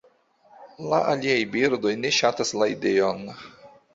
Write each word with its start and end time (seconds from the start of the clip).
La 0.93 1.01
aliaj 1.11 1.35
birdoj 1.57 1.93
ne 2.05 2.13
ŝatas 2.21 2.53
la 2.61 2.71
ideon. 2.77 3.23